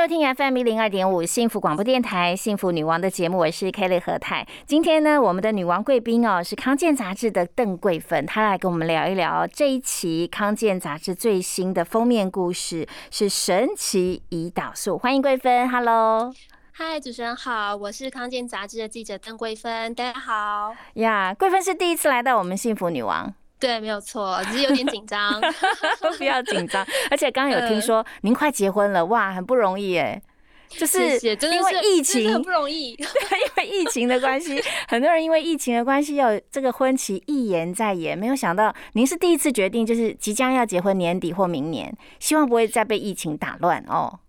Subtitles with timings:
[0.00, 4.46] 收听 FM 一零二点五幸福广播电台幸福女王的节目，我是 Kelly 何太。
[4.64, 14.96] 今天呢，我们的女王贵宾哦是康健杂志的邓桂芬，她来跟我们聊一聊这一期康健杂志最新的封面故事是神奇胰岛素。
[14.96, 16.32] 欢迎桂芬，Hello，
[16.72, 21.34] 嗨，主持人好，我是康健杂志的记者邓桂芬，大家好呀。
[21.34, 23.34] 桂芬是第一次来到我们幸福女王。
[23.60, 25.38] 对，没有错，只是有点紧张。
[26.16, 30.20] 不要紧张，而且刚刚有听说您快结婚了，哇，很不容易哎。
[30.70, 38.16] 就是因为疫情很不容易， 因为疫情的关系，很多人因为疫情的关系要这个婚期一延再延。
[38.16, 44.20] 没有想到您是第一次决定，就是即将要结婚，年底或明年，希望不会再被疫情打乱哦。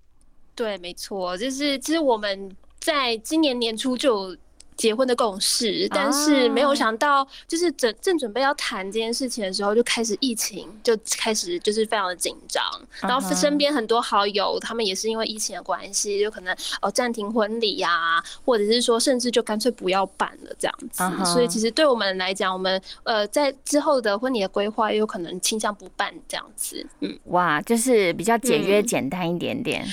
[0.55, 4.35] 对，没错，就是其实我们在今年年初就。
[4.81, 12.63] 结婚的共识，但是没有想到，就是正正准备要谈这件事情的时候，就开始疫情，就开始就是非常的紧张。
[12.99, 21.03] 然后身边很多好友，他们也是因为疫情的关系，就可能哦暂停婚礼呀，或者是说甚至就干脆不要办了这样子。
[21.31, 26.83] 所以其实对我们来讲，我们呃在之后的婚礼的规划，也有可能倾向不办这样子。
[27.01, 29.85] 嗯，哇，就是比较简约简单一点点。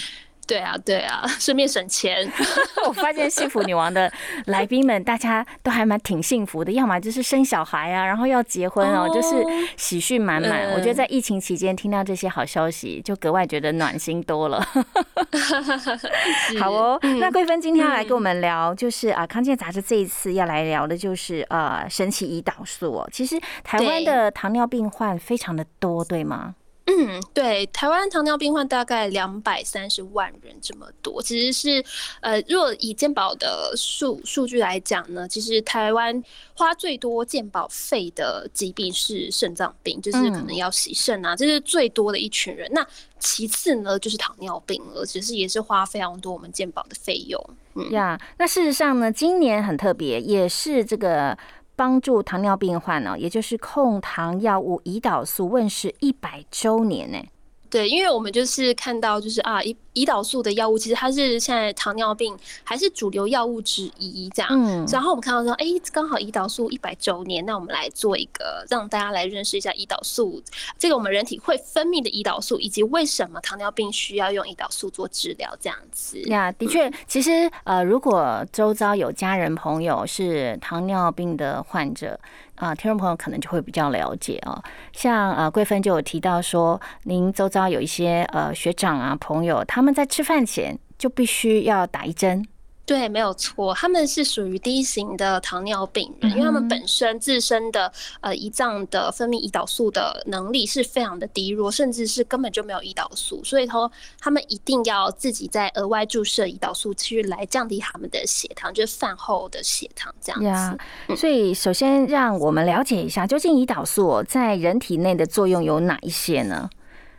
[0.49, 2.29] 对啊，对啊， 顺便省钱。
[2.89, 4.11] 我发现幸福女王的
[4.47, 9.45] 来宾们，大家都还蛮挺幸福的，要么就是生小孩啊，然后要结婚哦，就是
[9.77, 10.73] 喜讯满满。
[10.73, 14.59] 我觉得在疫情期间听到这些好消息，就格外觉得暖心多了。
[16.59, 23.09] 好哦，那桂芬今天要来跟我们聊，就是啊，康健杂志这一次要来聊的就是呃，神奇胰岛素哦。
[23.13, 26.55] 其实台湾的糖尿病患非常的多，对吗？
[26.91, 31.85] 嗯，对，台湾糖尿病患大概两百三十万人这么多，其实是，
[32.23, 42.67] 呃，若以健保的数数据来讲呢，其实台湾花最多健保费的疾病是肾脏病，就是可能要洗肾啊，这是最多的一群人。
[42.73, 42.87] 那
[43.19, 47.39] 其次呢，就是糖尿病了，其实也是花非常多我们健保的费用。
[47.75, 51.37] 嗯呀，那事实上呢，今年很特别，也是这个。
[51.79, 57.25] 帮助糖尿病患呢，也就是控糖药物胰岛素问世一百周年呢。
[57.71, 64.51] 对，因为我们就是看到，就是啊，胰胰岛素的药物其实它是现在糖尿病还是主流药物之一，这样。
[64.53, 64.87] 嗯。
[64.91, 70.43] 然后我们看到说，哎，刚好胰岛素一百周年，那我们来做一个让大家来认识一下胰岛素，
[70.79, 76.21] 这个我们人体会分泌的胰岛素，以及为什么糖尿病需要用胰岛素做治疗，这样子。
[76.29, 82.19] 呀，的确，其实呃，如果周遭有家人朋友是糖尿病的患者。
[82.59, 84.63] 啊，听众朋友可能就会比较了解哦。
[84.93, 92.45] 像呃，桂芬就有提到说，您周遭有一些呃学长啊朋友，他们在吃饭前就必须要打一针。
[92.89, 111.15] 对，没有错，他们是属于低型的糖尿病人，因为他们本身自身的呃胰脏的分泌胰岛素的能力是非常的低弱，甚至是根本就没有胰岛素，所以说他们一定要自己再额外注射胰岛素去来降低他们的血糖，就是饭后的血糖这样子。
[111.15, 116.71] 所以首先让我们了解一下，究竟胰岛素在人体内的作用有哪一些呢？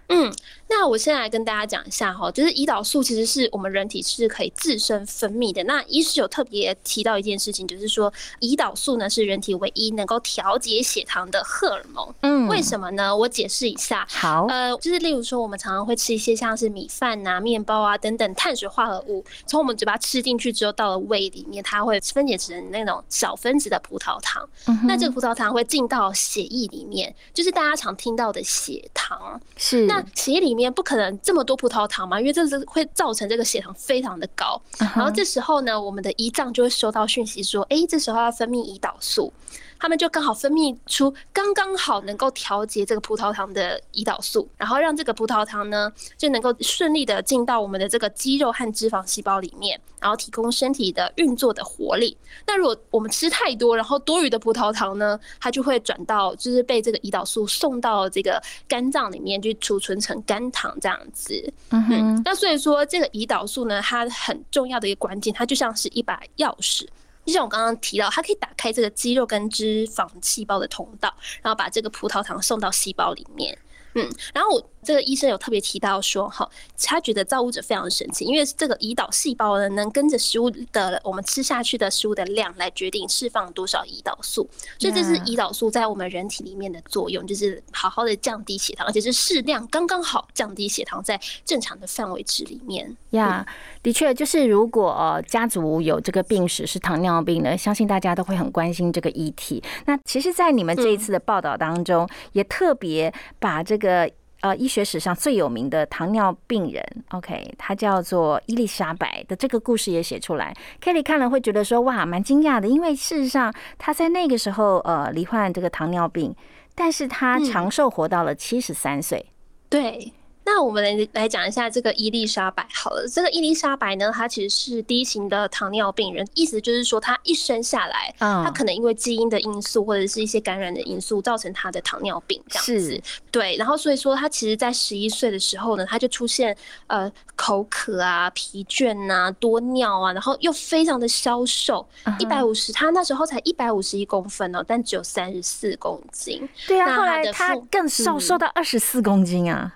[0.07, 0.34] 嗯。
[0.69, 5.63] 那我现在来跟大家讲一下哈，就是胰岛素其实是我们人体是可以自身分泌的。
[5.63, 12.13] 那医师有特别提到一件事情，就是说胰岛素呢是人体唯一能够调节血糖的荷尔蒙。
[12.22, 13.16] 嗯，为什么呢？
[13.16, 14.07] 我解释一下。
[14.09, 24.47] 好，呃，就是例如说我们常常会吃一些像是米饭啊、面包啊等等碳水化合物，从我们嘴巴吃进去之后，到了胃里面，它会分解成那种小分子的葡萄糖。
[24.86, 29.41] 那这个葡萄糖会进到血液里面，就是大家常听到的血糖。
[29.57, 29.88] 是。
[29.88, 30.58] 那血液里。
[30.59, 32.19] 面不可能这么多葡萄糖嘛？
[32.19, 34.61] 因为这是会造成这个血糖非常的高。
[34.77, 39.31] 然后这时候呢，我们的胰脏就会收到讯息说：“哎，这时候要分泌胰岛素。”
[39.79, 52.15] 他们就刚好分泌出刚刚好能够调节这个葡萄糖的胰岛素，然后让这个葡萄糖呢就能够顺利的进到我们的这个肌肉和脂肪细胞里面，然后提供身体的运作的活力。
[52.45, 61.53] 那如果我们吃太多，然后多余的葡萄糖呢，它就会转到就是被这个胰岛素送到这个肝脏里面去储存成肝糖这样子。
[61.69, 62.21] 嗯哼。
[62.25, 66.85] 那所以说这个胰岛素呢，它很重要的一个关键，它就像是一把钥匙。
[67.29, 73.55] 就像我刚刚提到，它可以打开这个肌肉跟脂肪细胞的通道，然后把这个葡萄糖送到细胞里面。
[73.93, 76.49] 嗯，然后我这个医生有特别提到说，哈，
[76.81, 84.49] 他觉得造物者非常神奇，因为这个胰岛细胞呢，能跟着食物的我们吃下去的食物的量来决定释放多少胰岛素，
[84.79, 92.95] 所以这是胰岛素在我们人体里面的作用，就是好好的降低血糖，而且是适量，刚刚好降低血糖在正常的范围值里面。
[93.11, 93.45] 呀，
[93.83, 99.61] 的确，就是如果家族有这个病史是糖尿病的，相信大家都会很关心这个议题。
[99.85, 104.09] 那其实，在你们这一次的报道当中，也特别把这个。
[104.41, 110.56] 呃，医学史上最有名的糖尿病人，OK，他叫做伊丽莎白的这个故事也写出来。
[110.81, 116.33] Kelly 看了会觉得说，哇，蛮惊讶的，因为事实上他在那个时候呃罹患这个糖尿病，
[116.74, 119.25] 但是他长寿活到了七十三岁。
[119.69, 120.13] 对。
[120.51, 123.07] 那我们来来讲一下这个伊丽莎白好了。
[123.07, 133.01] 这个伊丽莎白呢，她其实是第一型的糖尿病人，意思就是说，她一生下来，她可能因为基因的因素或者是一些感染的因素，造成她的糖尿病这样子。
[133.30, 136.57] 对，然后所以说，她其实在十一岁的时候呢，她就出现
[136.88, 141.88] 呃口渴啊、疲倦啊、多尿啊，然后又非常的消瘦，
[142.18, 146.50] 一百五十，她那时候才一百五十一公分哦，但只有三十四公斤。
[146.68, 149.75] 对啊，后来她更瘦，瘦到二十四公斤啊。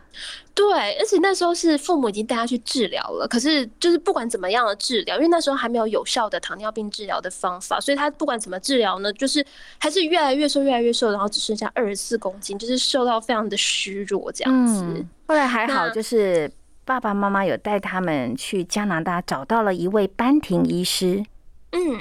[0.56, 9.44] 对，而且那时候是父母已经带他去治疗了，可是就是不管怎么样的治疗，因为那时候还没有有效的糖尿病治疗的方法，所以他不管怎么治疗呢，就是
[9.80, 15.06] 还是越来越瘦，越来越瘦，然后只剩下二十四公斤，就是瘦到非常的虚弱这样子。
[15.28, 16.52] 后来还好，就是
[16.86, 21.26] 爸爸妈妈有带他们去加拿大，找到了一位班廷医师。
[21.72, 22.00] 嗯，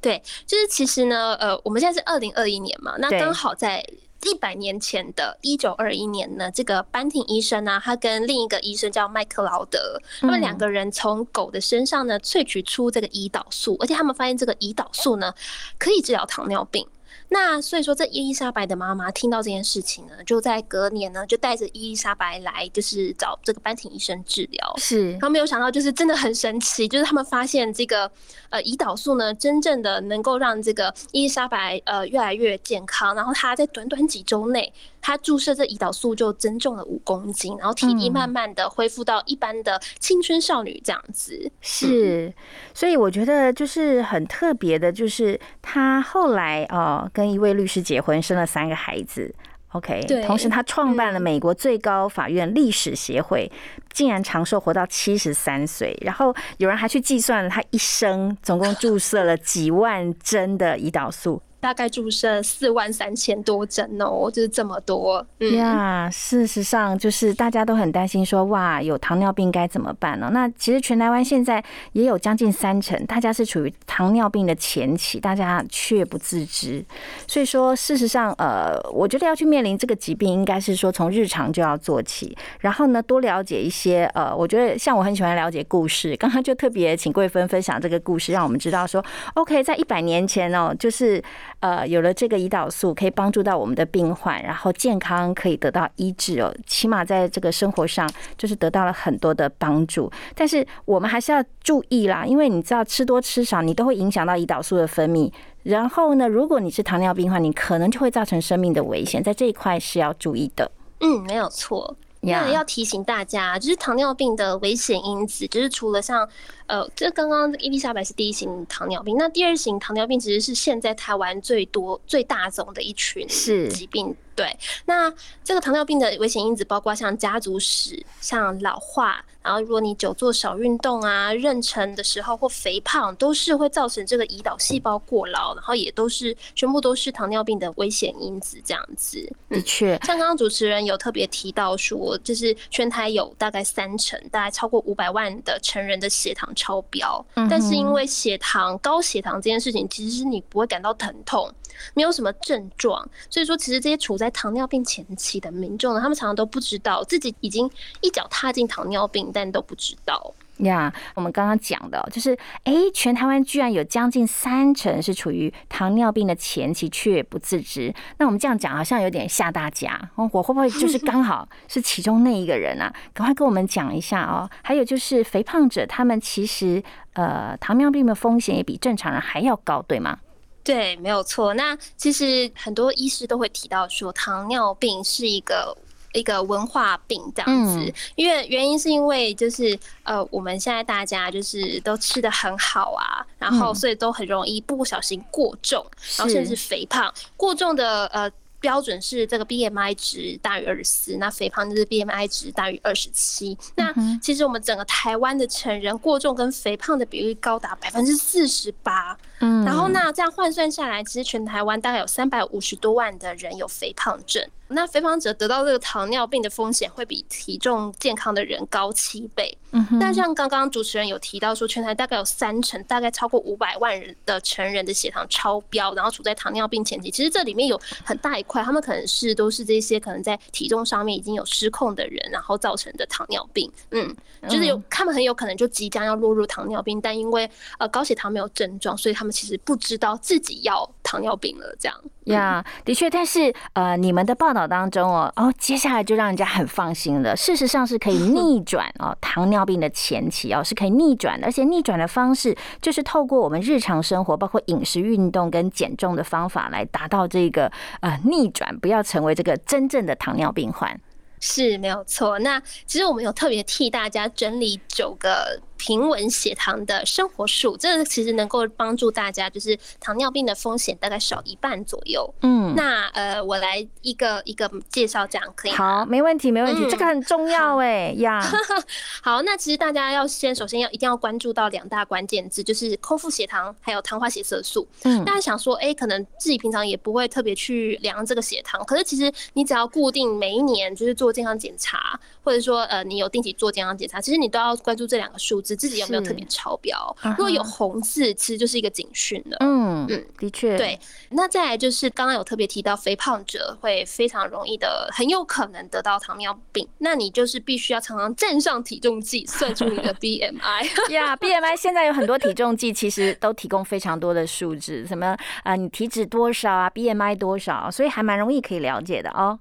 [0.00, 3.84] 对，就是其实呢，呃，我们现在是二零二一年嘛，那刚好在。
[4.26, 15.34] 一百年前的一九二一年呢，这个班廷医生呢，他跟另一个医生叫麦克劳德，他们两个人从狗的身上呢萃取出这个胰岛素，而且他们发现这个胰岛素呢
[15.78, 16.86] 可以治疗糖尿病。
[17.32, 24.74] 那所以说，这伊丽莎白的妈妈听到这件事情呢，就在隔年呢，就带着伊丽莎白来，就是找这个班廷医生治疗。
[24.76, 28.10] 是，他没有想到，就是真的很神奇，就是他们发现这个
[28.50, 34.70] 呃胰岛素呢，真正的能够让这个伊丽莎白呃越来越健康，然后她在短短几周内。
[35.02, 41.50] 他注射这胰岛素就增重了五公斤，然后体力慢慢的恢复到一般的青春少女这样子。
[41.60, 42.32] 是，
[42.72, 49.34] 所以我觉得就是很特别的，就是他后来哦跟一位律师结婚，生了三个孩子。
[49.72, 53.50] OK，同时他创办了美国最高法院历史协会，
[53.90, 55.98] 竟然长寿活到七十三岁。
[56.02, 61.40] 然后有人还去计算了他一生总共注射了几万针的胰岛素。
[61.62, 65.24] 大概注射四万三千多针哦，就是这么多。
[65.56, 70.28] 呀，事实上就是大家都很担心，说哇，有糖尿病该怎么办呢？
[70.32, 71.62] 那其实全台湾现在
[71.92, 76.84] 也有将近三成，大家是处于糖尿病的前期，大家却不自知。
[77.28, 84.10] 所以说，事实上，呃，我觉得要去面临这个疾病，应该是说从日常就要做起，然后呢，多了解一些。
[84.14, 89.04] 呃，我觉得像我很喜欢了解故事， 刚刚就特别请桂芬分享这个故事，让我们知道说
[89.34, 91.22] ，OK，在一百年前哦，就是。
[91.62, 96.52] 呃，有了这个胰岛素，可以帮助到我们的病患，然后健康可以得到医治哦。
[96.66, 100.10] 起码在这个生活上，就是得到了很多的帮助。
[100.34, 105.32] 但是我们还是要注意啦，因为你知道吃多吃少，你都会影响到胰岛素的分泌。
[105.62, 110.68] 然后呢，如果你是糖尿病的话，你可能就会造成生命的危险，在这一块是要注意的。
[110.98, 111.96] 嗯，没有错。
[112.24, 116.28] 那要提醒大家，就是糖尿病的危险因子，就是除了像，
[116.72, 124.16] 呃，这刚刚伊丽莎白是第一型糖尿病，那第二型糖尿病其实是现在台湾最多、最大宗的一群是疾病。
[124.34, 125.12] 对，那
[125.44, 138.58] 这个糖尿病的危险因子包括像家族史、像老化，然后如果你久坐少运动啊、妊娠的时候或肥胖，都是会造成这个胰岛细胞过劳，然后也都是全部都是糖尿病的危险因子。
[138.64, 151.52] 这样子，的确，像刚刚主持人有特别提到说，就是全台有大概三成，大概超过五百万的成人的血糖超标，但是因为血糖高血糖这件事情，其实是你不会感到疼痛。
[151.94, 157.68] 没有什么症状，所以说其实这些处在糖尿病前期的民众呢，他们常常都不知道自己已经
[158.00, 160.32] 一脚踏进糖尿病，但都不知道
[160.64, 160.92] 呀。
[161.14, 167.94] 我们刚刚讲的就是，哎，全台湾居然有将近三成是处于糖尿病的前期却不自知。
[168.18, 172.92] 那我们这样讲好像有点吓大家，我会不会就是刚好是其中那一个人啊？
[173.12, 174.48] 赶快跟我们讲一下哦。
[174.62, 176.82] 还有就是肥胖者，他们其实
[177.14, 180.18] 呃糖尿病的风险也比正常人还要高，对吗？
[180.64, 181.54] 对，没有错。
[181.54, 185.76] 那其实很多医师都会提到说，糖尿病是一个
[186.12, 195.84] 一个文化病这样子，因为原因是因为就是呃，我们现在大家就是都吃的很好啊，然后所以都很容易不小心过重，
[196.18, 197.12] 然后甚至肥胖。
[197.36, 203.58] 过重的呃标准是这个 BMI 值大于二十四，那肥胖就是 BMI 值大于二十七。
[203.74, 209.18] 那其实我们整个台湾的成人过重跟肥胖的比例高达百分之四十八。
[209.40, 214.46] 嗯，然后那这样换算下来，其实全台湾大概有三百五十多万的人有肥胖症。
[214.72, 219.56] 那肥胖者得到这个糖尿病的风险会比体重健康的人高七倍。
[219.74, 227.10] 嗯，但像刚刚主持人有提到说，全台大概有三成，大概超过五百万人的成人的血糖超标，然后处在糖尿病前期。
[227.10, 233.70] 其实这里面有很大一块，他们可能是都是这些可能在体重上面已经有失控的人，然后造成的糖尿病。
[233.92, 234.14] 嗯，
[234.46, 241.76] 就是有他们很有可能就即将要落入糖尿病，但因为呃高血糖没有症状，所以他们其实不知道自己要糖尿病了。
[241.78, 247.36] 这样呀，的确，但是呃，你们的报道当中哦，哦，接下来就让人家很放心了。
[247.36, 260.98] 事实上是可以逆转哦，糖尿病的前期哦是可以逆转的，而且逆转的方式就是透过我们日常生活，包括饮食、运动跟减重的方法来达到这个呃逆转，不要成为这个真正的糖尿病患。
[261.40, 262.38] 是没有错。
[262.38, 265.60] 那其实我们有特别替大家整理九个。
[265.82, 272.32] 平稳血糖的生活术，这个其实能够帮助大家，就是糖尿病的风险大概少一半左右。
[272.42, 278.40] 嗯，那呃，我来一个一个介绍，这样可以好，没问题，没问题，这个很重要哎呀。
[279.24, 284.86] 好，那其实大家要先首先要一定要关注到两大关键字，就是空腹血糖还有糖化血色素。
[285.02, 295.76] 嗯，大家想说，哎，可能自己平常也不会特别去量这个血糖，可是其实你只要固定每一年就是做健康检查，或者说呃你有定期做健康检查，其实你都要关注这两个数字。
[295.76, 297.16] 自己有没有特别超标？
[297.22, 299.56] 如果有红字，其实就是一个警讯了。
[299.60, 300.76] 嗯嗯，的确。
[300.76, 300.98] 对，
[301.30, 306.86] 那再来就是刚刚有特别提到，肥胖者会非常容易的，很有可能得到糖尿病。
[306.98, 311.10] 那你就是必须要常常站上体重计，算出你的 BMI。
[311.12, 319.58] 呀，BMI 现在有很多体重计，其实都提供非常多的数字，什么啊，你体脂多少啊，BMI 多少，所以还蛮容易可以了解的哦。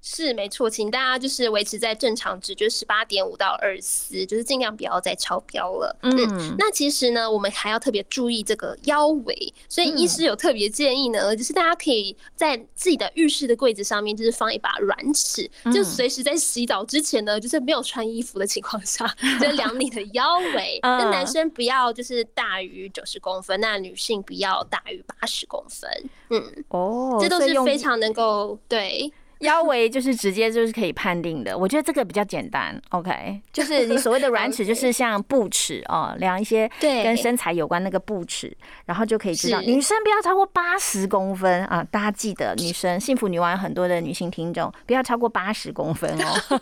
[0.00, 5.94] 是没错，请大家就是维持在正常值，就是十八点五到二十四，就是尽量不要再超标了。
[6.02, 19.04] 嗯，那其实呢，我们还要特别注意这个腰围，所以医师有特别建议呢，就是大家可以在自己的浴室的柜子上面，就是放一把软尺，就随时在洗澡之前呢，就是没有穿衣服的情况下，
[19.40, 20.78] 就量你的腰围。
[20.82, 25.90] 那男生不要就是大于九十公分，那女性不要大于八十公分。
[26.30, 29.12] 嗯，哦，这都是非常能够对。
[29.46, 32.80] 腰围就是直接就是可以判定的，我觉得这个比较简单。
[32.90, 38.54] OK，就是你所谓的软尺，就是像布尺哦，量一些跟身材有关那个布尺，
[38.84, 41.86] 然后就可以知道女生不要超过八十公分啊。
[41.88, 46.60] 大家记得，女生幸福女王有很多的女性听众，不要超过八十公分哦。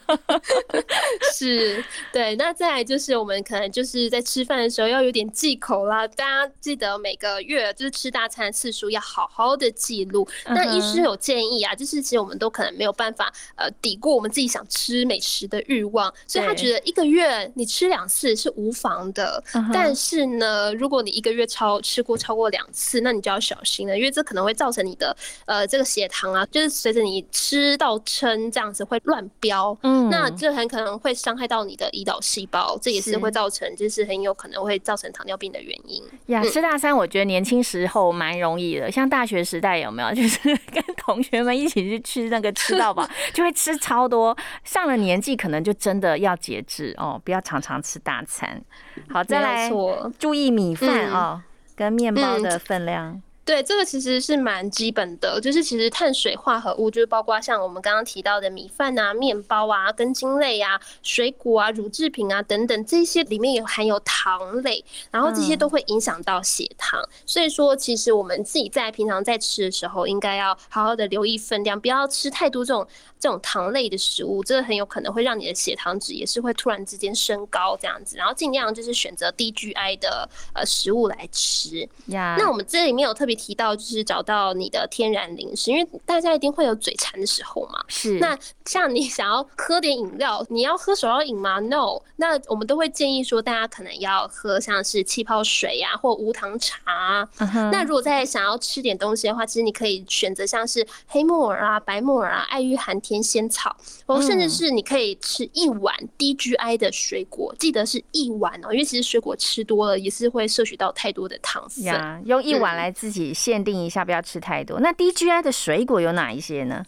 [1.34, 2.36] 是，对。
[2.36, 6.06] 那再来就是我们可能就是在吃饭的时候要有点忌口啦。
[6.08, 10.28] 大家记得每个月就是吃大餐次数要好好的记录。
[10.46, 12.65] 那医师有建议啊，就是其实我们都可能。
[12.74, 19.42] 没有办法呃抵过我们自己想吃美食的欲望，所以他觉得一个月你吃两次是无妨的。
[19.72, 29.76] 但是呢，如果你一个月超吃过超过两次，那你就要小心了，因为这可能会造成你的呃这个血糖啊，就是随着你吃到撑这样子会乱飙。
[29.82, 36.02] 嗯，那这很可能会伤害到你的胰岛细胞，这也是会造成就是很有可能会造成糖尿病的原因。
[36.26, 40.38] 呀，吃大餐我觉得年轻时候蛮容易的，像大学时代有没有 就是
[40.72, 42.52] 跟同学们一起去吃那个。
[42.56, 44.36] 吃到吧， 就会吃超多。
[44.64, 48.60] 上了年纪，可能就真的要节制哦，不要常常吃大餐。
[49.08, 49.70] 好，再来
[50.18, 51.40] 注意米饭哦，
[51.76, 53.22] 跟面包的分量。
[53.46, 67.00] 对，这个其实是蛮基本的，就是其实碳水化合物，就是包括像我们刚刚提到的米饭啊、面包啊、根茎类啊、水果啊、乳制品啊等等，这些里面有含有糖类，然后这些都会影响到血糖。
[67.24, 72.84] 所以说，其实我们自己在平常在吃的时候，应该要好好的留意分量，不要吃太多这种
[73.20, 78.16] 这种糖类的食物，这很有可能会让你的血糖值也是会突然之间升高这样子。
[78.16, 81.88] 然后尽量就是选择低 GI 的呃食物来吃。
[82.06, 83.35] 呀，那我们这里面有特别。
[83.36, 87.84] 提到就是找到你的天然零食，因为大家一定会有嘴馋的时候嘛。
[87.86, 88.18] 是。
[88.18, 92.00] 那像你想要喝点饮料，你要喝手摇饮吗？No。
[92.16, 97.28] 那我们都会建议说，大家可能要喝像是气泡水呀，或无糖茶。
[97.70, 103.76] 那如果在想要吃点东西的话，其实你可以选择像是黑木耳啊、白木耳啊、爱玉寒天仙草，
[104.06, 111.84] 或甚至是你可以吃一碗低 GI 的水果，记得是一碗哦，因为其实水果吃多了也是会摄取到太多的糖分。
[111.84, 113.25] 呀，用一碗来自己。
[113.32, 114.80] 限定一下，不要吃太多。
[114.80, 116.84] 那低 GI 的水果有哪一些呢？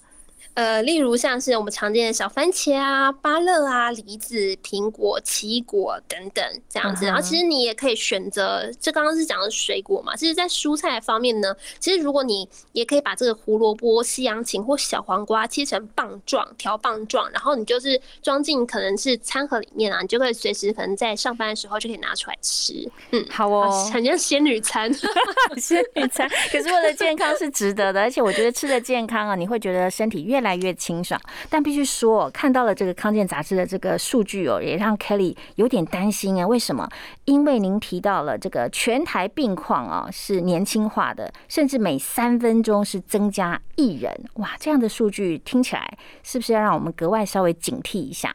[0.59, 7.07] 呃，例如像是我们常见的小番茄啊、芭乐啊、梨子、苹果、奇异果等等这样子。
[7.07, 10.17] 然后其实你也可以选择，这刚刚是讲的水果嘛。
[10.17, 22.75] 其实，在蔬菜方面呢，其实如果你也可以把这个胡萝卜、西洋芹或小黄瓜切成棒状、条棒状，然后你就是装进可能是餐盒里面啊，你就可以随时可能在上班的时候就可以拿出来吃。
[23.13, 24.93] 嗯，好哦，很像仙女餐，
[25.57, 26.29] 仙女餐。
[26.51, 30.48] 可是为了健康是值得的，而且我觉得吃的健康啊，你会觉得身体越来。
[30.57, 36.47] 越来越清爽，但必须说，看到了这个康健杂志的这个数据哦，也让 Kelly 有点担心啊。
[36.47, 36.89] 为什么？
[37.25, 44.11] 因为您提到了这个全台病况啊是年轻化的，甚至每三分钟是增加一人。
[44.35, 48.35] 哇，这样的数据听起来是不是要让我们格外稍微警惕一下？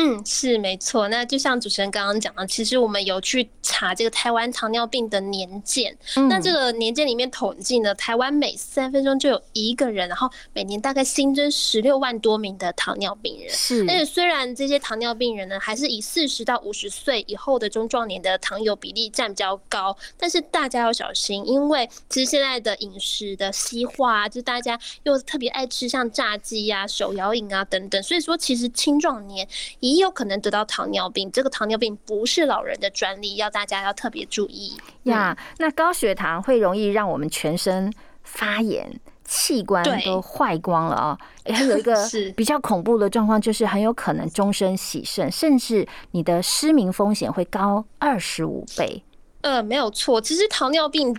[0.00, 1.08] 嗯，是没错。
[1.08, 5.94] 那就像主持人刚刚讲的，其实我们有去查这个台湾糖尿病的年鉴。
[6.28, 13.50] 那这个年鉴里面统计呢，台湾每三分钟就有一个人，然后每年大概新增十六万多名的糖尿病人。
[13.50, 13.82] 是。
[13.82, 29.46] 而且虽然这些糖尿病人呢，还是以四十到五十岁以后的中壮年的糖友比例占比较高，但是大家要小心，因为其实现在的饮食的西化，啊就大家又特别爱吃像炸鸡呀、手摇饮啊等等，所以说其实青壮年
[29.80, 35.36] 以也有可能得到糖尿病，这个糖尿病不是老人的专利，要大家要特别注意呀。
[35.58, 37.92] 那高血糖会容易让我们全身
[38.22, 41.18] 发炎，器官都坏光了啊！
[41.44, 41.94] 还有一个
[42.36, 49.02] 比较恐怖的状况，就是很有可能终身洗肾，甚至你的失明风险会高二十五倍。
[49.42, 51.16] 呃，没有错，其实糖尿病。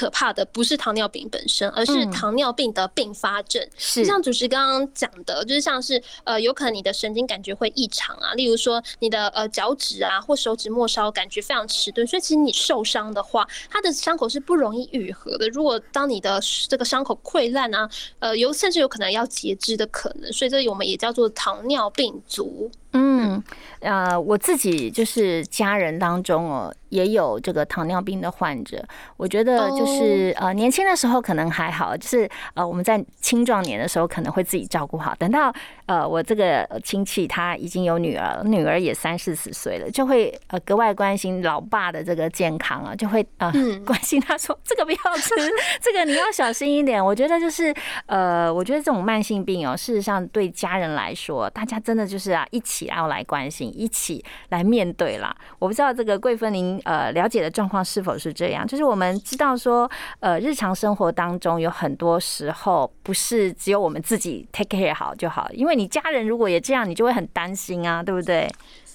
[0.00, 3.62] 可怕的不是糖尿病本身，而是糖尿病的并发症。
[3.76, 15.46] 是像主持刚刚讲的，就是像是呃，有可能你的神经感觉会异常啊，例如说你的呃脚趾啊或手指末梢感觉非常迟钝，所以其实你受伤的话，它的伤口是不容易愈合的。
[15.50, 17.86] 如果当你的这个伤口溃烂啊，
[18.20, 22.70] 呃，有甚至有可能要截肢的可能，所以这我们也叫做糖尿病足。
[22.92, 23.42] 嗯，
[23.80, 28.84] 呃，我自己就是家人当中哦，也有这个糖尿病的患者。
[29.16, 35.14] 我觉得就是呃，年轻的时候可能还好，就是呃，我们在青壮年的时候可能会自己照顾好。
[35.16, 35.54] 等到
[35.86, 43.52] 呃，我这个亲戚他已经有女儿，女儿也三四十岁了，就会呃格外关心老爸的这个健康啊，就会呃
[43.86, 45.32] 关心他说这个不要吃，
[45.80, 47.04] 这个你要小心一点。
[47.04, 47.72] 我觉得就是
[48.06, 52.79] 呃，我觉得这种慢性病哦，事实上对家人来说，大家真的就是啊一起。
[52.80, 55.34] 起要来关心，一起来面对啦。
[55.58, 58.66] 我不知道这个贵芬，您呃了解的状况是否是这样？
[58.66, 59.90] 就是我们知道说，
[60.20, 68.48] 呃，日常生活当中有很多时候不是只有我们自己 take care 好就好，因为你家人如果也这样，你就会很担心啊，对不对？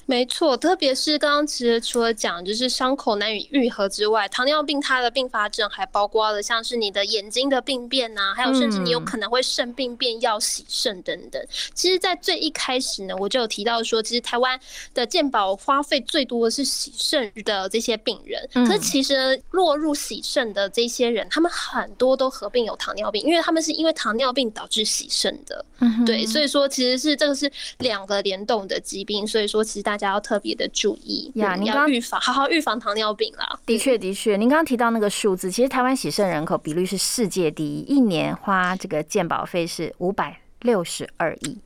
[0.07, 11.43] 没错，特别是刚刚其实除了讲就是伤口难以愈合之外，糖尿病它的并发症还包括了像是你的眼睛的病变呐，还有甚至你有可能会肾病变要洗肾等等。
[11.73, 14.59] 其实，在最一开始呢，我就有提到说，其实台湾
[14.93, 25.65] 的健保花费最多的是洗肾的这些病人，可是其实落入洗肾的这些人，他们很多都合并有糖尿病，因为他们是因为糖尿病导致洗肾的。
[26.05, 29.94] 对，所以说其实是这个是两个联动的疾病，所以说其实大。
[29.95, 31.55] 大家要特别的注意呀！
[31.55, 33.57] 你要预防，好好预防糖尿病啦。
[33.65, 41.57] 的确，的确，您刚刚提到那个数字，其实台湾喜肾人口比率是世界第一，一年花这个健保费是五百六十二亿。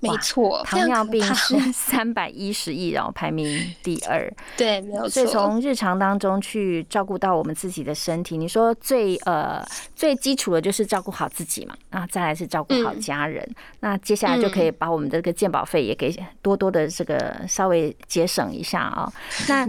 [0.00, 4.30] 没错，糖尿病是 三百一十亿，然后排名第二。
[4.56, 5.08] 对，没有错。
[5.08, 13.48] 所以从日常当中去照顾到我们自己的身体，你说最呃最基础的就是照顾好自己嘛，那再来是照顾好家人，
[13.80, 19.10] 那接下来就可以把我们的这个健保费也给多多的这个稍微节省一下啊。
[19.48, 19.66] 那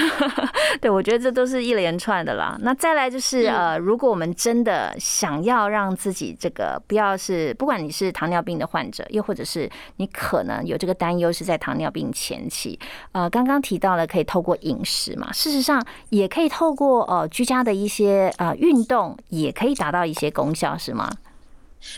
[0.80, 2.56] 对我觉得这都是一连串的啦。
[2.60, 12.78] 那再来就是呃，如果我们真的想要让自己这个不要是，不管你是糖尿病的患者，又或者是你可能有这个担忧，是在糖尿病前期。
[13.12, 15.80] 呃，刚刚提到了可以透过饮食嘛，事实上
[16.10, 21.08] 也可以透过呃居家的一些呃运动，也可以达到一些功效，是吗？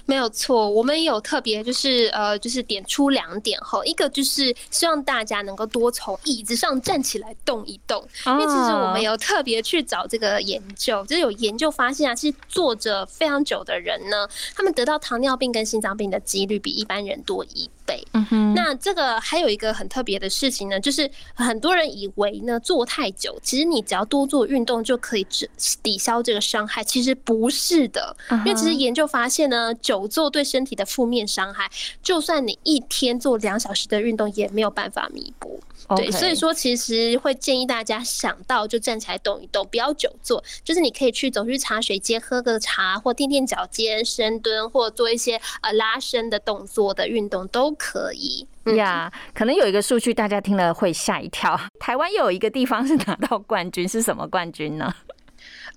[0.07, 18.07] 没有错，我们也有特别就是呃，就是点出两点哈，一个就是希望大家能够多从椅子上站起来动一动，因为其实我们有特别去找这个研究，就是有研究发现啊，其实坐着非常久的人呢，他们得到糖尿病跟心脏病的几率比一般人多一倍。
[18.13, 25.49] 嗯哼，那这个还有一个很特别的事情呢，就是很多人以为呢坐太久，其实你只要多做运动就可以止
[25.83, 29.75] 抵消这个伤害，其实不是的，因为其实研究发现呢。
[29.81, 31.71] 久坐对身体的负面伤害，
[32.03, 35.61] 就算你一天做两小时的运动，也没有办法弥补。
[35.97, 48.47] 对，所以说其实会建议大家想到就站起来动一动，不要久坐，就是你可以去走去茶水间喝个茶，或垫垫脚尖、深蹲，或做一些呃拉伸的动作的运动都可以。
[48.77, 54.95] 呀，可能有一个数据大家听了会吓一跳，台湾又有一个地方是拿到冠军，是什么冠军呢？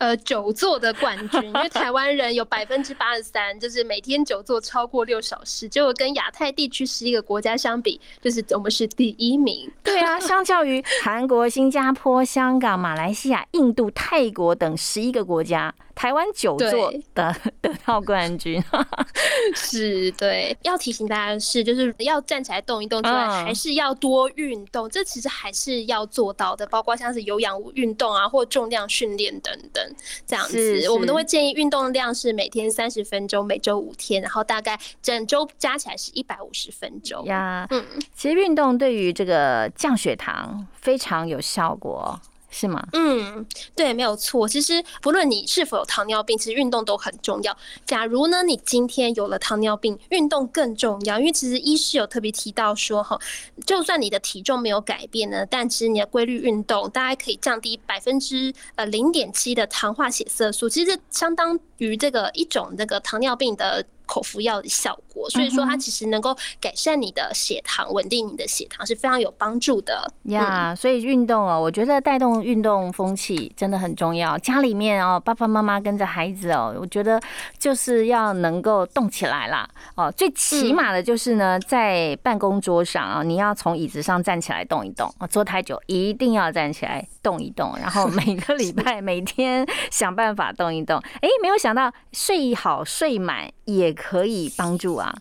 [0.01, 9.71] 呃，久坐的冠军，因为 台湾人有百分之八十三，就是每天久坐超过六小时，结果跟亚太地区十一个国家相比，就是我们是第一名。
[9.83, 15.71] 对啊， 相较于韩国、新加坡、香港、马来西亚、印度、泰国等十一个国家。
[16.01, 18.59] 台湾久坐的 得到冠军，
[19.53, 20.57] 是对。
[20.63, 24.89] 要提醒大家的是，就是要站起来动一动之外，还是要多运动。
[24.89, 30.89] 这其实还是要做到的，包括像是有氧运动啊，或重量训练等等，这样子。
[30.89, 37.23] 我们都会建议运动量是每天三十分钟，每周五天，然后大概整周加起来是一百五十分钟。
[37.25, 37.85] 呀，嗯，
[38.15, 42.19] 其实运动对于这个降血糖非常有效果。
[42.51, 42.85] 是吗？
[42.93, 44.47] 嗯，对，没有错。
[44.47, 47.57] 其实不论你是否有糖尿病，其实运动都很重要。
[47.85, 53.17] 假如呢，你今天有了糖尿病，运动更重要，因为其实医师有特别提到说，哈，
[53.65, 63.85] 就算你的体重没有改变呢，但其实你的规律运动，大概可以降低百分之呃零点七的糖化血色素，其实相当于这个一种那个糖尿病的。
[64.07, 70.75] 口服药的效果，所以说它其实能够改善你的血糖，稳定你的血糖是非常有帮助的呀。
[70.75, 74.37] 所以运动哦，我觉得带动运动风气真的很重要。
[74.39, 77.21] 家里面哦，爸爸妈妈跟着孩子哦，我觉得
[77.57, 79.65] 就是要能够动起来啦。
[79.95, 80.11] 哦。
[80.11, 85.09] 最起码的就是呢，在办公桌上啊，你要从椅子上站起来动一动。
[85.29, 90.99] 坐太久一定要站起来动一动，然后每个礼拜 每天想办法动一动。
[91.21, 93.95] 哎，没有想到睡好睡满也。
[94.01, 95.13] 可以帮助啊，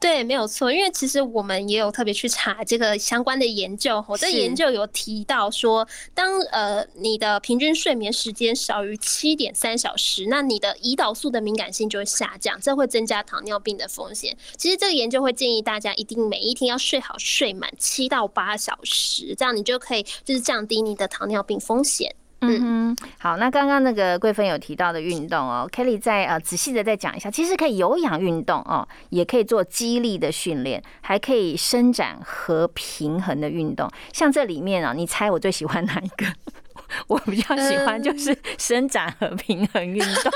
[0.00, 14.34] 对，没有错，因为其实我们也有特别去查这个相关的研究，我在研究有提到说，当呃你的平均睡眠时间少于七点三小时，那你的胰岛素的敏感性就会下降，这会增加糖尿病的风险。
[14.56, 22.14] 其实这个研究会建议大家一定每一天要睡好睡满七到八小时，这样你就可以就是降低你的糖尿病风险。
[22.40, 33.90] 嗯哼，好，那刚刚那个贵芬有提到的运动哦，Kelly 再呃仔细的再讲一下，其实可以有氧运动哦，也可以做肌力的训练，还可以伸展和平衡的运动。
[34.12, 36.26] 像这里面啊，你猜我最喜欢哪一个？
[37.08, 40.32] 我比较喜欢就是伸展和平衡运动。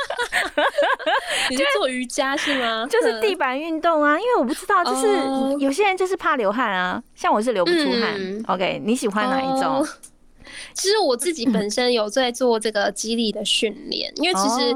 [1.49, 2.85] 你是做瑜伽是吗？
[2.91, 5.07] 就是地板运动啊，因为我不知道，就是
[5.61, 8.43] 有些人就是怕流汗啊，像我是流不出汗。
[8.49, 9.87] OK，你喜欢哪一种？
[10.75, 14.75] 其实我自己本身有在做这个激励的训练，因为其实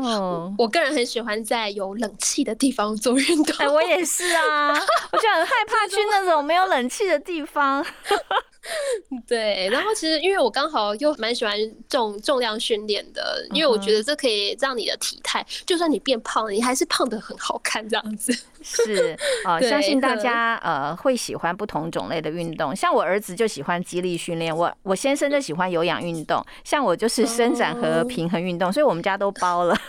[0.59, 3.57] 我个人很喜欢在有冷气的地方做运动。
[3.59, 7.85] 哎，我也是啊，我就很害怕去那种没有冷气的地方。
[9.27, 11.57] 对，然后其实因为我刚好又蛮喜欢
[11.89, 18.37] 重重量训练的，因为我觉得这可以让你的体态，就算你变胖了，你还是胖的很好看这样子。
[18.63, 29.77] 是啊，相信大家呃会喜欢不同种类的运动，像我儿子就喜欢肌力训练，我我先生就喜欢有氧运动，像我就是伸展和平衡运动，所以我们家都包了。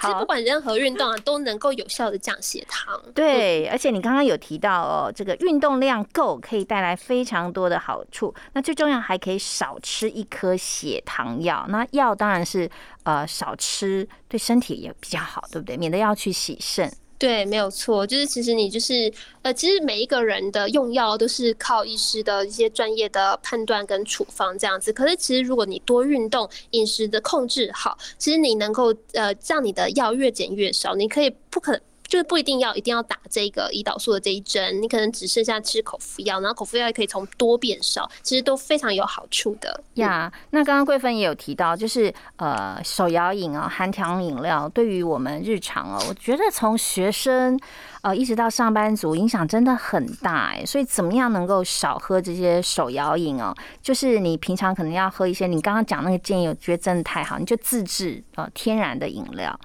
[0.00, 3.00] 其实不管任何运动啊， 都能够有效的降血糖。
[3.14, 8.34] 对，而且你刚刚有提到哦，这个运动量够可以带来非常多的好处。
[8.52, 11.66] 那最重要还可以少吃一颗血糖药。
[11.68, 12.70] 那药当然是
[13.02, 15.76] 呃少吃，对身体也比较好，对不对？
[15.76, 16.90] 免得要去洗肾。
[17.18, 24.92] 对，没有错，就是其实你就是呃，其实每一个人的用药都是靠医师的一些专业的判断跟处方这样子。
[24.92, 30.94] 可是其实如果你多运动，饮食的控制好，其实你能够呃让你的药越减越少。
[30.94, 31.80] 你可以不可。
[32.08, 40.32] 就是不一定要一定要打这个胰岛素的这一针，你可能只剩下吃口服药，然后口服药也可以从多变少，其实都非常有好处的呀。
[40.50, 47.60] 那刚刚桂芬也有提到，就是呃手摇饮啊，含糖饮料对于我们日常哦，我觉得从学生
[48.00, 50.64] 呃一直到上班族影响真的很大哎。
[50.64, 53.54] 所以怎么样能够少喝这些手摇饮哦？
[53.82, 59.58] 就是你平常可能要喝一些，你刚刚讲那个建议，我觉得真的太好，你就自制呃天然的饮料。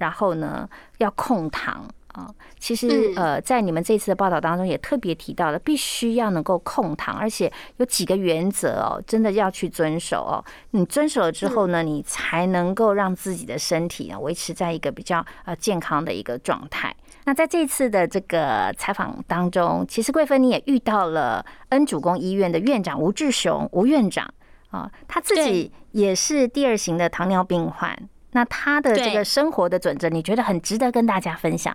[0.00, 2.28] 然后呢，要控糖啊。
[2.58, 10.44] 其实呃，在你们这次的报道当中也特别提到了，必须要能够控糖，而且有几个原则哦，真的要去遵守哦。
[10.72, 16.94] 你遵守了之后呢，你才能够让自己的身体啊维持在一个比较呃健康的一个状态。
[17.24, 24.28] 那在这次的这个采访当中，其实桂芬你也遇到了恩主公医院的院长吴志雄吴院长
[24.70, 27.96] 啊，他自己也是第二型的糖尿病患。
[28.32, 31.74] 那他的这个生活的准则，你觉得很值得跟大家分享？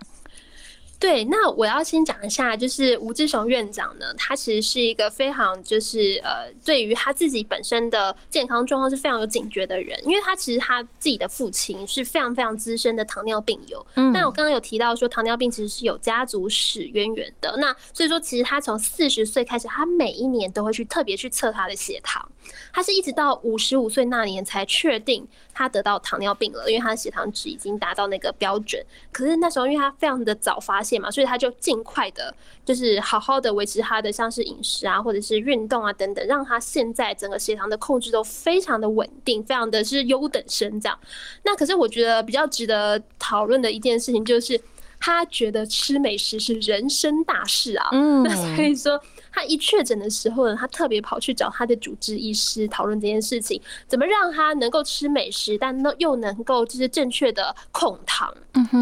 [0.98, 13.86] 对，那我要先讲一下，就是吴志雄院长呢，他其实是一个非常就是呃，对于他自己本身的健康状况是非常有警觉的人，因为他其实他自己的父亲是非常非常资深的糖尿病友。
[13.96, 22.26] 嗯，那我刚刚有提到说糖尿病其实是有家族史渊源的，那所以说其实他从四十岁开始，他每一年都会去特别去测他的血糖，
[22.72, 28.82] 他是一直到五十五岁那年才确定他得到糖尿病了，因为他的血糖值已经达到那个标准。
[29.12, 40.98] 可是那时候因为他非常的早发嘛，所以他就尽快的，就是好好的维持他的像是饮食啊，或者是运动啊等等，让他现在整个血糖的控制都非常的稳定，非常的是优等生这样。
[41.42, 44.60] 那可是我觉得比较值得讨论的一件事情就是，
[45.06, 47.88] 他觉得吃美食是人生大事啊。
[47.92, 58.34] 嗯，那 所以说他一确诊的时候呢，他特别跑去找他的主治医师讨论这件事情，怎么让他能够吃美食，但呢又能够就是正确的控糖。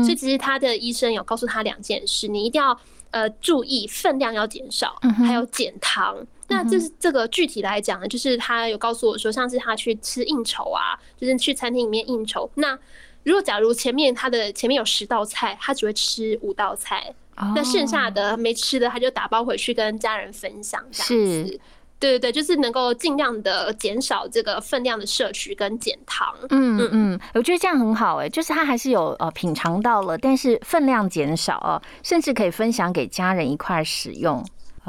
[0.03, 2.75] 所以其实他的医生有告诉他两件事，你一定要
[3.11, 6.27] 呃注意分量要减少，还有减糖。
[6.49, 12.49] 那这是这个具体来讲呢，就是他有告诉我说，上次他去吃应酬啊，就是去餐厅里面应酬。
[12.55, 12.79] 那
[13.25, 17.13] 如果假如前面他的前面有十道菜，他只会吃五道菜，
[17.55, 21.61] 那剩下的没吃的他就打包回去跟家人分享这样子。
[22.01, 26.35] 对对对，就是能够尽量的减少这个分量的摄取跟减糖。
[26.51, 34.45] 嗯嗯嗯，我觉得这样很好哎，就是他还是有呃品尝到了，但是分量减少哦，甚至可以分享给家人一块使用。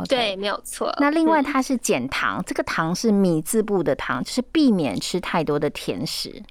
[0.09, 0.93] 对，没有错。
[0.99, 6.43] 那另外它是减糖，这个糖是米字部的糖，就是避免吃太多的甜食。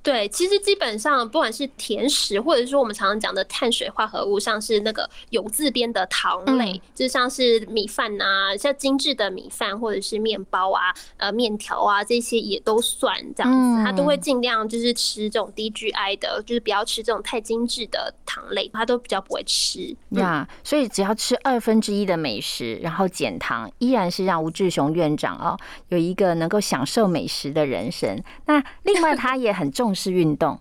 [0.00, 19.94] 对，其实基本上不管是甜食，或者说我们常常讲的碳水化合物，像是那个有字边的糖类，就像是米饭呐，像精致的米饭或者是面包啊、呃面条啊这些也都算这样子，他都会尽量就是吃这种低 GI 的，就是不要吃这种太精致的糖类，他都比较不会吃。
[20.10, 25.58] 呀，所以只要吃二分之一的美食，然后减糖，依然是让吴志雄院长哦
[25.88, 28.22] 有一个能够享受美食的人生。
[28.46, 29.87] 那另外他也很重。
[29.88, 30.60] 重视运动，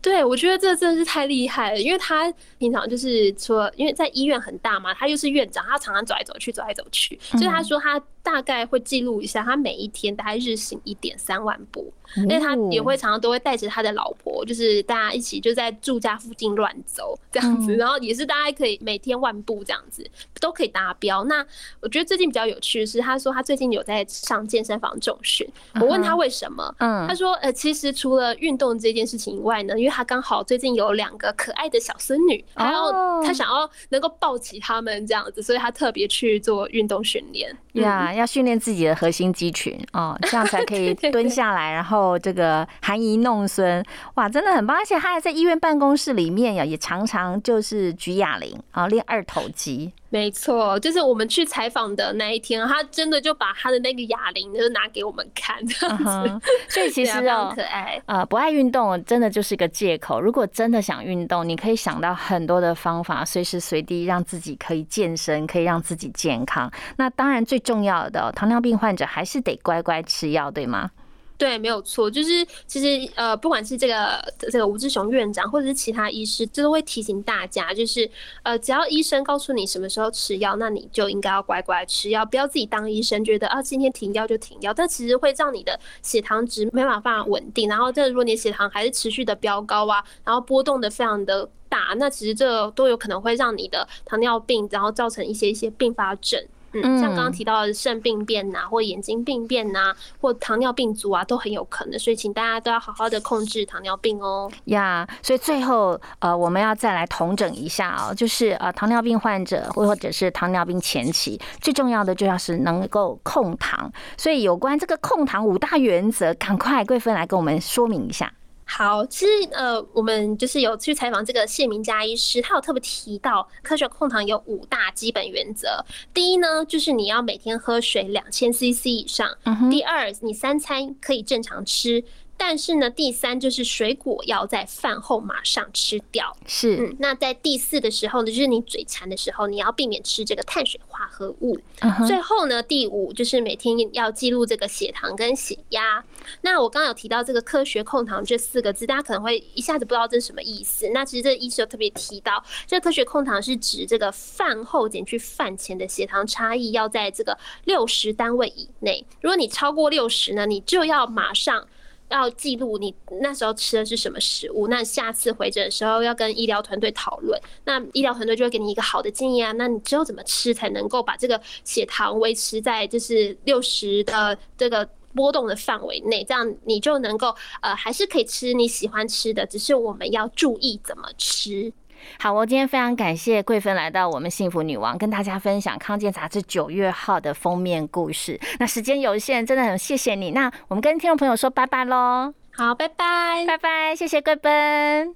[0.00, 11.92] 对我觉得这真的是太厉害了，因为他平常就是说，因为在医院很大嘛，他又是院长，他常常走来走去，走来走去，所以他说他大概会记录一下，他每一天大概日行一点三万步。
[12.16, 20.08] 因为他也会常常都会带着他的老婆，就是大家一起就在住家附近乱走这样子，然后也是大家可以每天万步这样子
[20.38, 21.24] 都可以达标。
[21.24, 21.44] 那
[21.80, 25.48] 我觉得最近比较有趣的是，他说他最近有在上健身房重训。
[25.80, 32.92] 我问他为什么，嗯，他说呃，其实除了运动这件事情以外呢，因为他刚好最近有两个可爱的小孙女，然后
[33.24, 37.56] 他想要能够抱起他们这样子，所以他特别去做运动训练。
[37.72, 42.18] 呀，要训练自己的核心肌群哦，这样才可以 蹲下来，然后。
[42.24, 44.76] 这个含饴弄孙，哇，真的很棒！
[44.76, 49.92] 而且他还在医院办公室里面呀，也常常就是举哑铃啊，练二头肌。
[50.14, 56.48] 没错，就是我们去采访的那一天，他真的就把他的那个哑铃就拿给我们看，这样子。
[56.68, 60.20] 所以其 实哦，可爱啊，不爱运动真的就是一个借口。
[60.20, 66.70] 如果真的想运动，你可以想到很多的方法，随时随地让自己可以健身，可以让自己健康。
[66.96, 70.88] 那当然最重要的，糖尿病患者还是得乖乖吃药，对吗？
[71.36, 78.08] 对，没有错，就是其实呃，不管是这个这个吴志雄院长，或者是其他医师，这都会提醒大家，就是
[78.44, 96.40] 呃，只要医生告诉你什么时候吃药，那你就应该要乖乖吃药，不要自己当医生，觉得啊今天停药就停药，但其实会让你的血糖值没办法稳定，然后这如果你血糖还是持续的飙高啊，然后波动的非常的大，那其实这都有可能会让你的糖尿病，然后造成一些一些并发症。
[96.82, 104.50] 嗯，像刚刚提到的肾病变呐，或眼睛病变呐，或糖尿病足啊，都很有可能，所以请大家都要好好的控制糖尿病哦。
[104.66, 113.92] 呀，所以最后呃，我们要再来统整一下哦，就是呃，糖尿病患者或者是糖尿病前期，最重要的就要是能够控糖。
[114.16, 118.32] 所以有关这个控糖五大原则，赶快贵芬来跟我们说明一下。
[118.64, 125.84] 好，其实呃，我们就是有去采访这个谢明佳医师，他有特别提到科学控糖有五大基本原则。
[126.12, 129.28] 第一呢，就是你要每天喝水两千 CC 以上。
[129.70, 132.02] 第二，你三餐可以正常吃。
[132.46, 136.36] 但是呢，第三就是水果要在饭后马上吃掉。
[136.46, 141.58] 是，嗯，那在第四的时候呢，就是你嘴馋的时候，你要避免吃这个碳水化合物。
[142.06, 146.04] 最后呢，第五就是每天要记录这个血糖跟血压。
[146.42, 150.86] 那我刚刚有提到这个科学控糖这四个字，大家可能会一下子不知道这是什么意思。
[150.90, 159.02] 那其实这个医师有特别提到，这科学控糖是指这个饭后减去饭前的血糖差异要在这个六十单位以内。
[159.22, 161.66] 如果你超过六十呢，你就要马上。
[162.10, 169.52] 要记录你那时候吃的是什么食物，那下次回诊的时候要跟医疗团队讨论，那医疗团队就会给你一个好的建议啊。
[169.52, 181.72] 那你之后怎么吃才能够把这个血糖维持在就是六十的这个波动的范围内，这样你就能够呃还是可以吃你喜欢吃的，只是我们要注意怎么吃。
[182.18, 188.38] 好，我今天非常感谢桂芬来到我们幸福女王，跟大家分享康健杂志九月号的封面故事。
[188.58, 190.30] 那时间有限，真的很谢谢你。
[190.30, 192.32] 那我们跟听众朋友说拜拜喽。
[192.52, 195.14] 好，拜拜，拜拜，谢谢桂芬。